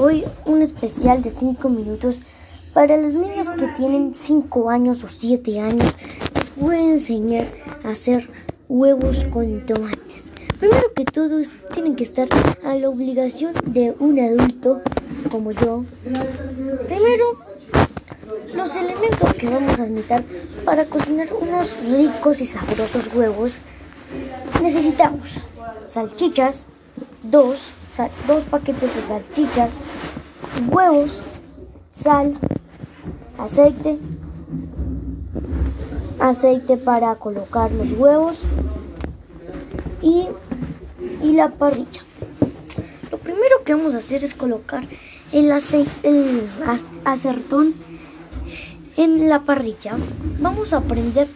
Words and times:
Hoy 0.00 0.22
un 0.44 0.62
especial 0.62 1.22
de 1.22 1.30
5 1.30 1.68
minutos 1.68 2.20
para 2.72 2.96
los 2.96 3.12
niños 3.14 3.50
que 3.50 3.66
tienen 3.76 4.14
5 4.14 4.70
años 4.70 5.02
o 5.02 5.08
7 5.08 5.58
años. 5.58 5.92
Les 6.36 6.54
voy 6.54 6.76
a 6.76 6.90
enseñar 6.92 7.48
a 7.82 7.88
hacer 7.88 8.30
huevos 8.68 9.24
con 9.24 9.66
tomates. 9.66 10.22
Primero 10.60 10.94
que 10.94 11.04
todo, 11.04 11.40
tienen 11.74 11.96
que 11.96 12.04
estar 12.04 12.28
a 12.64 12.74
la 12.74 12.88
obligación 12.88 13.54
de 13.64 13.92
un 13.98 14.20
adulto 14.20 14.82
como 15.32 15.50
yo. 15.50 15.84
Primero, 16.86 17.40
los 18.54 18.76
elementos 18.76 19.34
que 19.34 19.50
vamos 19.50 19.80
a 19.80 19.82
necesitar 19.82 20.22
para 20.64 20.84
cocinar 20.84 21.26
unos 21.40 21.74
ricos 21.84 22.40
y 22.40 22.46
sabrosos 22.46 23.12
huevos. 23.12 23.62
Necesitamos 24.62 25.38
salchichas, 25.86 26.68
dos, 27.24 27.72
dos 28.26 28.44
paquetes 28.44 28.94
de 28.94 29.02
salchichas, 29.02 29.74
huevos, 30.70 31.22
sal, 31.90 32.38
aceite, 33.38 33.98
aceite 36.20 36.76
para 36.76 37.14
colocar 37.16 37.70
los 37.72 37.90
huevos 37.98 38.40
y, 40.02 40.28
y 41.22 41.32
la 41.32 41.48
parrilla. 41.48 42.02
Lo 43.10 43.18
primero 43.18 43.64
que 43.64 43.74
vamos 43.74 43.94
a 43.94 43.98
hacer 43.98 44.24
es 44.24 44.34
colocar 44.34 44.84
el, 45.32 45.50
aceite, 45.50 45.90
el 46.02 46.48
acertón 47.04 47.74
en 48.96 49.28
la 49.28 49.42
parrilla. 49.42 49.96
Vamos 50.40 50.72
a 50.72 50.80
prender 50.80 51.28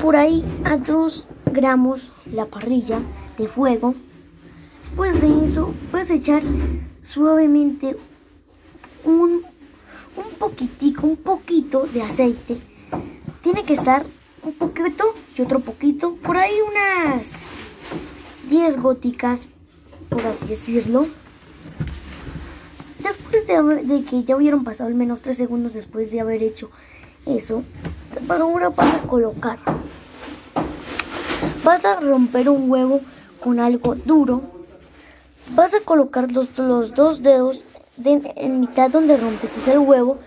por 0.00 0.16
ahí 0.16 0.44
a 0.64 0.76
2 0.76 1.26
gramos 1.52 2.08
la 2.32 2.46
parrilla 2.46 3.00
de 3.36 3.48
fuego. 3.48 3.94
Después 4.98 5.20
de 5.20 5.44
eso, 5.44 5.72
puedes 5.92 6.10
echar 6.10 6.42
suavemente 7.02 7.96
un, 9.04 9.44
un 10.16 10.30
poquitico, 10.40 11.06
un 11.06 11.16
poquito 11.16 11.86
de 11.86 12.02
aceite. 12.02 12.56
Tiene 13.40 13.64
que 13.64 13.74
estar 13.74 14.04
un 14.42 14.54
poquito 14.54 15.14
y 15.36 15.42
otro 15.42 15.60
poquito, 15.60 16.16
por 16.16 16.36
ahí 16.36 16.56
unas 16.68 17.44
10 18.50 18.82
góticas, 18.82 19.48
por 20.08 20.26
así 20.26 20.46
decirlo. 20.46 21.06
Después 22.98 23.46
de, 23.46 23.62
de, 23.84 24.02
que 24.02 24.24
ya 24.24 24.34
hubieran 24.34 24.64
pasado 24.64 24.88
al 24.88 24.96
menos 24.96 25.22
3 25.22 25.36
segundos 25.36 25.74
después 25.74 26.10
de 26.10 26.18
haber 26.18 26.42
hecho 26.42 26.72
eso, 27.24 27.62
ahora 28.28 28.70
vas 28.70 28.96
a 28.96 29.06
colocar. 29.06 29.60
Vas 31.62 31.84
a 31.84 32.00
romper 32.00 32.48
un 32.48 32.68
huevo 32.68 33.00
con 33.38 33.60
algo 33.60 33.94
duro. 33.94 34.57
Vas 35.54 35.74
a 35.74 35.80
colocar 35.80 36.30
los, 36.30 36.56
los 36.58 36.94
dos 36.94 37.22
dedos 37.22 37.64
en 38.04 38.60
mitad 38.60 38.90
donde 38.90 39.16
rompes 39.16 39.66
el 39.68 39.78
huevo. 39.78 40.18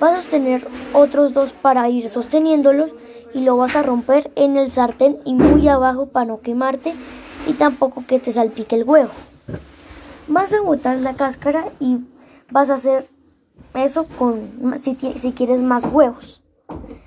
Vas 0.00 0.14
a 0.14 0.20
sostener 0.20 0.66
otros 0.92 1.34
dos 1.34 1.52
para 1.52 1.88
ir 1.88 2.08
sosteniéndolos 2.08 2.92
y 3.34 3.40
lo 3.40 3.56
vas 3.56 3.76
a 3.76 3.82
romper 3.82 4.30
en 4.36 4.56
el 4.56 4.72
sartén 4.72 5.18
y 5.24 5.34
muy 5.34 5.68
abajo 5.68 6.06
para 6.06 6.26
no 6.26 6.40
quemarte 6.40 6.94
y 7.46 7.54
tampoco 7.54 8.04
que 8.06 8.20
te 8.20 8.32
salpique 8.32 8.76
el 8.76 8.84
huevo. 8.84 9.10
Vas 10.28 10.52
a 10.54 10.60
botar 10.60 10.96
la 10.98 11.14
cáscara 11.14 11.68
y 11.80 11.98
vas 12.50 12.70
a 12.70 12.74
hacer 12.74 13.08
eso 13.74 14.06
con 14.18 14.76
si, 14.76 14.96
si 15.16 15.32
quieres 15.32 15.60
más 15.60 15.86
huevos. 15.86 16.42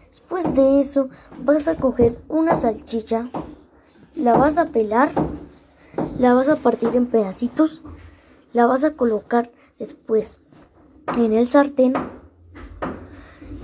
Después 0.09 0.53
de 0.53 0.80
eso 0.80 1.09
vas 1.39 1.67
a 1.67 1.75
coger 1.75 2.19
una 2.27 2.55
salchicha, 2.55 3.30
la 4.16 4.36
vas 4.36 4.58
a 4.58 4.66
pelar, 4.66 5.09
la 6.22 6.36
vas 6.36 6.50
a 6.50 6.55
partir 6.55 6.89
en 6.94 7.08
pedacitos, 7.08 7.81
la 8.53 8.67
vas 8.67 8.83
a 8.83 8.94
colocar 8.94 9.50
después 9.80 10.39
en 11.17 11.33
el 11.33 11.47
sartén 11.47 11.94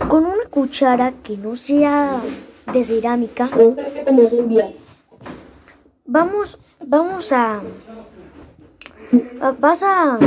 con 0.10 0.26
una 0.26 0.44
cuchara 0.50 1.14
que 1.24 1.38
no 1.38 1.56
sea 1.56 2.20
de 2.74 2.84
cerámica. 2.84 3.48
Vamos, 6.06 6.58
vamos 6.84 7.32
a, 7.32 7.62
vas 9.60 9.84
a, 9.84 10.18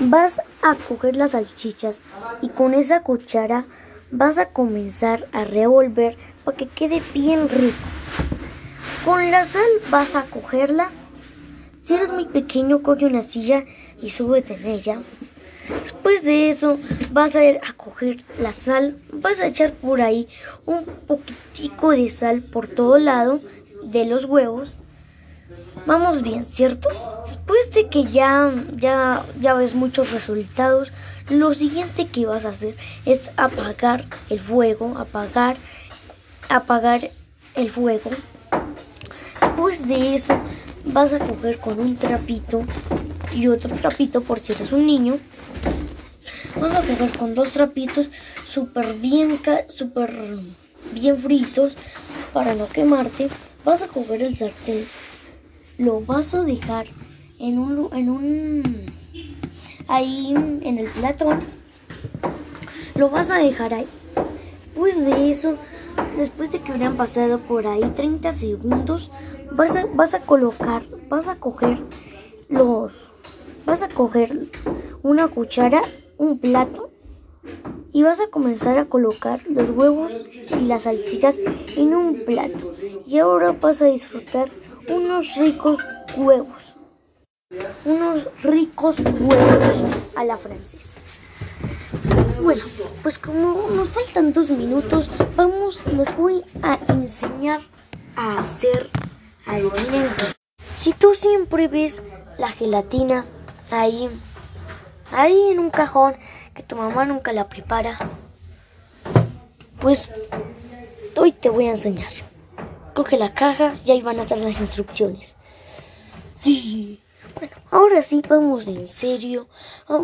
vas 0.00 0.40
a 0.62 0.74
coger 0.88 1.14
las 1.14 1.30
salchichas 1.30 2.00
y 2.42 2.48
con 2.48 2.74
esa 2.74 3.04
cuchara 3.04 3.64
vas 4.10 4.38
a 4.38 4.48
comenzar 4.48 5.28
a 5.30 5.44
revolver 5.44 6.16
para 6.44 6.56
que 6.56 6.66
quede 6.66 7.00
bien 7.14 7.48
rico. 7.48 7.97
Con 9.08 9.30
la 9.30 9.46
sal 9.46 9.62
vas 9.88 10.14
a 10.16 10.24
cogerla. 10.24 10.90
Si 11.80 11.94
eres 11.94 12.12
muy 12.12 12.26
pequeño, 12.26 12.82
coge 12.82 13.06
una 13.06 13.22
silla 13.22 13.64
y 14.02 14.10
súbete 14.10 14.52
en 14.56 14.66
ella. 14.66 14.98
Después 15.80 16.22
de 16.22 16.50
eso 16.50 16.78
vas 17.12 17.34
a 17.34 17.42
ir 17.42 17.58
a 17.66 17.72
coger 17.72 18.18
la 18.38 18.52
sal, 18.52 18.98
vas 19.10 19.40
a 19.40 19.46
echar 19.46 19.72
por 19.72 20.02
ahí 20.02 20.28
un 20.66 20.84
poquitico 20.84 21.92
de 21.92 22.10
sal 22.10 22.42
por 22.42 22.68
todo 22.68 22.98
lado 22.98 23.40
de 23.82 24.04
los 24.04 24.26
huevos. 24.26 24.76
Vamos 25.86 26.20
bien, 26.20 26.44
¿cierto? 26.44 26.90
Después 27.24 27.72
de 27.72 27.88
que 27.88 28.04
ya, 28.04 28.52
ya, 28.76 29.24
ya 29.40 29.54
ves 29.54 29.74
muchos 29.74 30.12
resultados, 30.12 30.92
lo 31.30 31.54
siguiente 31.54 32.08
que 32.08 32.26
vas 32.26 32.44
a 32.44 32.50
hacer 32.50 32.76
es 33.06 33.30
apagar 33.38 34.04
el 34.28 34.38
fuego, 34.38 34.98
apagar, 34.98 35.56
apagar 36.50 37.10
el 37.54 37.70
fuego. 37.70 38.10
Después 39.58 39.88
de 39.88 40.14
eso 40.14 40.34
vas 40.84 41.12
a 41.12 41.18
coger 41.18 41.58
con 41.58 41.80
un 41.80 41.96
trapito 41.96 42.62
y 43.34 43.48
otro 43.48 43.74
trapito 43.74 44.20
por 44.20 44.38
si 44.38 44.52
eres 44.52 44.70
un 44.70 44.86
niño. 44.86 45.18
Vas 46.60 46.76
a 46.76 46.80
coger 46.80 47.10
con 47.18 47.34
dos 47.34 47.50
trapitos 47.50 48.08
súper 48.46 48.94
bien, 48.94 49.40
super 49.68 50.14
bien 50.92 51.18
fritos 51.18 51.76
para 52.32 52.54
no 52.54 52.68
quemarte. 52.68 53.30
Vas 53.64 53.82
a 53.82 53.88
coger 53.88 54.22
el 54.22 54.36
sartén, 54.36 54.86
lo 55.78 56.02
vas 56.02 56.36
a 56.36 56.44
dejar 56.44 56.86
en 57.40 57.58
un, 57.58 57.90
en 57.94 58.10
un 58.10 58.62
ahí 59.88 60.34
en 60.36 60.78
el 60.78 60.86
platón. 60.86 61.40
Lo 62.96 63.10
vas 63.10 63.32
a 63.32 63.38
dejar 63.38 63.74
ahí. 63.74 63.88
Después 64.54 65.04
de 65.04 65.30
eso, 65.30 65.58
después 66.18 66.50
de 66.50 66.58
que 66.58 66.72
hubieran 66.72 66.96
pasado 66.96 67.38
por 67.38 67.66
ahí 67.66 67.82
30 67.94 68.32
segundos, 68.32 69.10
vas 69.52 69.76
a, 69.76 69.86
vas 69.86 70.14
a 70.14 70.20
colocar, 70.20 70.82
vas 71.08 71.28
a 71.28 71.36
coger 71.36 71.78
los, 72.48 73.12
vas 73.64 73.82
a 73.82 73.88
coger 73.88 74.48
una 75.02 75.28
cuchara, 75.28 75.80
un 76.16 76.38
plato 76.38 76.90
y 77.92 78.02
vas 78.02 78.18
a 78.20 78.26
comenzar 78.26 78.78
a 78.78 78.86
colocar 78.86 79.40
los 79.48 79.70
huevos 79.70 80.26
y 80.60 80.64
las 80.64 80.82
salchichas 80.82 81.38
en 81.76 81.94
un 81.94 82.24
plato. 82.24 82.74
Y 83.06 83.18
ahora 83.18 83.52
vas 83.52 83.80
a 83.80 83.86
disfrutar 83.86 84.50
unos 84.88 85.36
ricos 85.36 85.78
huevos. 86.16 86.74
Unos 87.84 88.28
ricos 88.42 88.98
huevos 89.00 89.84
a 90.16 90.24
la 90.24 90.36
francesa. 90.36 90.98
Bueno, 92.42 92.62
pues 93.02 93.18
como 93.18 93.68
nos 93.70 93.88
faltan 93.88 94.32
dos 94.32 94.48
minutos, 94.50 95.10
vamos, 95.36 95.82
les 95.92 96.16
voy 96.16 96.44
a 96.62 96.78
enseñar 96.88 97.60
a 98.16 98.38
hacer 98.38 98.88
alimento. 99.44 100.24
Si 100.72 100.92
tú 100.92 101.14
siempre 101.14 101.68
ves 101.68 102.02
la 102.38 102.48
gelatina 102.48 103.26
ahí, 103.70 104.08
ahí 105.10 105.50
en 105.50 105.58
un 105.58 105.70
cajón 105.70 106.14
que 106.54 106.62
tu 106.62 106.76
mamá 106.76 107.04
nunca 107.04 107.32
la 107.32 107.48
prepara, 107.48 107.98
pues 109.80 110.12
hoy 111.16 111.32
te 111.32 111.50
voy 111.50 111.66
a 111.66 111.70
enseñar. 111.70 112.12
Coge 112.94 113.18
la 113.18 113.34
caja 113.34 113.74
y 113.84 113.90
ahí 113.90 114.02
van 114.02 114.18
a 114.18 114.22
estar 114.22 114.38
las 114.38 114.60
instrucciones. 114.60 115.36
Sí. 116.34 117.02
Bueno, 117.34 117.56
ahora 117.70 118.02
sí 118.02 118.22
vamos 118.28 118.68
en 118.68 118.88
serio. 118.88 119.48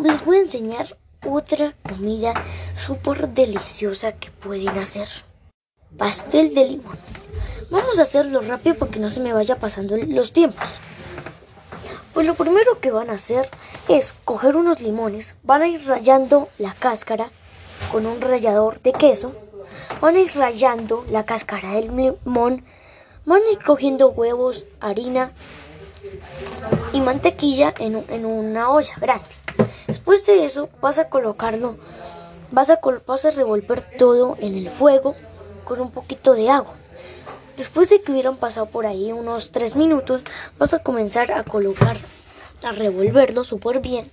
Les 0.03 0.23
voy 0.23 0.37
a 0.37 0.41
enseñar 0.41 0.97
otra 1.29 1.73
comida 1.83 2.33
súper 2.75 3.29
deliciosa 3.29 4.13
que 4.13 4.31
pueden 4.31 4.69
hacer. 4.69 5.07
Pastel 5.97 6.53
de 6.53 6.65
limón. 6.65 6.97
Vamos 7.69 7.99
a 7.99 8.03
hacerlo 8.03 8.41
rápido 8.41 8.75
porque 8.75 8.99
no 8.99 9.09
se 9.09 9.19
me 9.19 9.33
vaya 9.33 9.57
pasando 9.57 9.97
los 9.97 10.33
tiempos. 10.33 10.79
Pues 12.13 12.27
lo 12.27 12.35
primero 12.35 12.79
que 12.79 12.91
van 12.91 13.09
a 13.09 13.13
hacer 13.13 13.49
es 13.87 14.13
coger 14.23 14.55
unos 14.55 14.79
limones, 14.79 15.35
van 15.43 15.63
a 15.63 15.67
ir 15.67 15.85
rayando 15.85 16.49
la 16.59 16.73
cáscara 16.73 17.29
con 17.91 18.05
un 18.05 18.21
rallador 18.21 18.81
de 18.81 18.93
queso, 18.93 19.33
van 19.99 20.15
a 20.15 20.19
ir 20.19 20.31
rayando 20.35 21.05
la 21.09 21.25
cáscara 21.25 21.73
del 21.73 21.87
limón, 21.87 22.63
van 23.25 23.41
a 23.41 23.51
ir 23.51 23.59
cogiendo 23.65 24.09
huevos, 24.09 24.65
harina 24.79 25.31
y 26.93 27.01
mantequilla 27.01 27.73
en, 27.79 28.03
en 28.09 28.25
una 28.25 28.69
olla 28.69 28.95
grande. 28.97 29.44
Después 29.95 30.25
de 30.25 30.43
eso 30.43 30.67
vas 30.81 30.99
a 30.99 31.07
colocarlo, 31.07 31.77
vas 32.51 32.69
a, 32.69 32.81
vas 33.07 33.23
a 33.23 33.31
revolver 33.31 33.81
todo 33.97 34.35
en 34.41 34.53
el 34.57 34.69
fuego 34.69 35.15
con 35.63 35.79
un 35.79 35.89
poquito 35.89 36.33
de 36.33 36.49
agua. 36.49 36.73
Después 37.55 37.89
de 37.89 38.01
que 38.01 38.11
hubieran 38.11 38.35
pasado 38.35 38.65
por 38.65 38.85
ahí 38.85 39.13
unos 39.13 39.53
3 39.53 39.77
minutos, 39.77 40.21
vas 40.59 40.73
a 40.73 40.79
comenzar 40.79 41.31
a 41.31 41.45
colocar 41.45 41.95
a 42.65 42.73
revolverlo 42.73 43.45
súper 43.45 43.79
bien. 43.79 44.11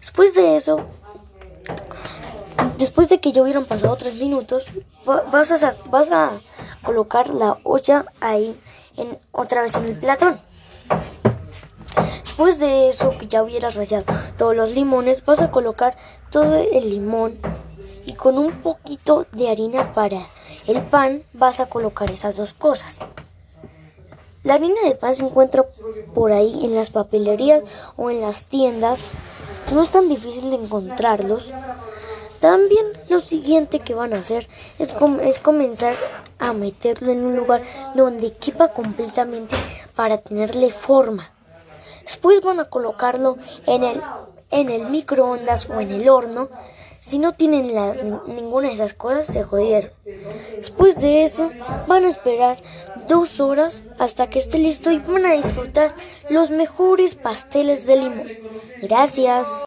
Después 0.00 0.32
de 0.32 0.56
eso, 0.56 0.80
después 2.78 3.10
de 3.10 3.20
que 3.20 3.32
ya 3.32 3.42
hubieran 3.42 3.66
pasado 3.66 3.96
tres 3.96 4.14
minutos, 4.14 4.68
vas 5.04 5.62
a, 5.62 5.74
vas 5.90 6.10
a 6.10 6.30
colocar 6.82 7.28
la 7.28 7.58
olla 7.64 8.06
ahí 8.20 8.58
en, 8.96 9.18
otra 9.32 9.60
vez 9.60 9.76
en 9.76 9.84
el 9.84 9.98
platón. 9.98 10.40
Después 12.20 12.58
de 12.58 12.88
eso, 12.88 13.10
que 13.18 13.28
ya 13.28 13.42
hubieras 13.42 13.74
rallado 13.74 14.04
todos 14.36 14.54
los 14.54 14.70
limones, 14.70 15.24
vas 15.24 15.42
a 15.42 15.50
colocar 15.50 15.96
todo 16.30 16.54
el 16.54 16.90
limón 16.90 17.38
y 18.06 18.14
con 18.14 18.38
un 18.38 18.52
poquito 18.52 19.26
de 19.32 19.50
harina 19.50 19.92
para 19.92 20.26
el 20.66 20.80
pan 20.82 21.22
vas 21.32 21.60
a 21.60 21.66
colocar 21.66 22.10
esas 22.10 22.36
dos 22.36 22.52
cosas. 22.52 23.00
La 24.44 24.54
harina 24.54 24.80
de 24.84 24.94
pan 24.94 25.14
se 25.14 25.24
encuentra 25.24 25.64
por 26.14 26.32
ahí 26.32 26.64
en 26.64 26.74
las 26.74 26.90
papelerías 26.90 27.64
o 27.96 28.10
en 28.10 28.20
las 28.20 28.44
tiendas. 28.46 29.10
No 29.74 29.82
es 29.82 29.90
tan 29.90 30.08
difícil 30.08 30.50
de 30.50 30.56
encontrarlos. 30.56 31.52
También 32.40 32.86
lo 33.08 33.20
siguiente 33.20 33.80
que 33.80 33.94
van 33.94 34.14
a 34.14 34.18
hacer 34.18 34.48
es, 34.78 34.92
comenzar 35.42 35.94
a 36.38 36.52
meterlo 36.52 37.10
en 37.10 37.24
un 37.24 37.36
lugar 37.36 37.62
donde 37.94 38.32
quepa 38.32 38.68
completamente 38.68 39.56
para 39.96 40.18
tenerle 40.18 40.70
forma. 40.70 41.32
Después 42.08 42.40
van 42.40 42.58
a 42.58 42.64
colocarlo 42.64 43.36
en 43.66 43.84
el, 43.84 44.00
en 44.50 44.70
el 44.70 44.86
microondas 44.86 45.68
o 45.68 45.78
en 45.78 45.90
el 45.90 46.08
horno. 46.08 46.48
Si 47.00 47.18
no 47.18 47.34
tienen 47.34 47.74
las, 47.74 48.02
ninguna 48.02 48.68
de 48.68 48.74
esas 48.74 48.94
cosas, 48.94 49.26
se 49.26 49.42
jodieron. 49.42 49.90
Después 50.56 50.98
de 51.02 51.22
eso, 51.22 51.52
van 51.86 52.06
a 52.06 52.08
esperar 52.08 52.56
dos 53.08 53.40
horas 53.40 53.84
hasta 53.98 54.30
que 54.30 54.38
esté 54.38 54.58
listo 54.58 54.90
y 54.90 55.00
van 55.00 55.26
a 55.26 55.34
disfrutar 55.34 55.92
los 56.30 56.50
mejores 56.50 57.14
pasteles 57.14 57.86
de 57.86 57.96
limón. 57.96 58.28
Gracias. 58.80 59.48